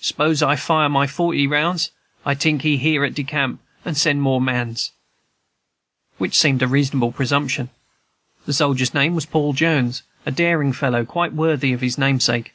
S'pose 0.00 0.42
I 0.42 0.56
fire 0.56 0.88
my 0.88 1.06
forty 1.06 1.46
rounds. 1.46 1.90
I 2.24 2.34
tink 2.34 2.62
he 2.62 2.78
hear 2.78 3.04
at 3.04 3.12
de 3.12 3.22
camp 3.22 3.60
and 3.84 3.94
send 3.94 4.22
more 4.22 4.40
mans," 4.40 4.92
which 6.16 6.34
seemed 6.34 6.62
a 6.62 6.66
reasonable 6.66 7.12
presumption. 7.12 7.68
This 8.46 8.56
soldier's 8.56 8.94
name 8.94 9.14
was 9.14 9.26
Paul 9.26 9.52
Jones, 9.52 10.02
a 10.24 10.30
daring 10.30 10.72
fellow, 10.72 11.04
quite 11.04 11.34
worthy 11.34 11.74
of 11.74 11.82
his 11.82 11.98
namesake. 11.98 12.54